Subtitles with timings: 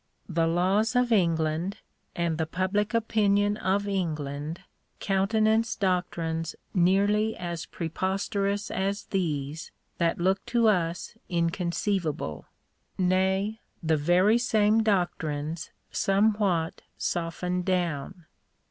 [0.27, 1.77] The laws of England,
[2.15, 4.61] and the public opinion of England,
[4.99, 9.69] countenance doctrines nearly as preposterous as these
[9.99, 12.45] that look to us incon ceivable;
[12.97, 18.25] nay, the very same doctrines somewhat softened down.